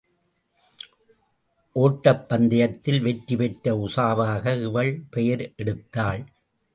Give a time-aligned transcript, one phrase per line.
[1.75, 6.23] ஒட்டப் பந்தயத்தில் வெற்றி பெற்ற உஷாவாக இவள் பெயர் எடுத்தாள்.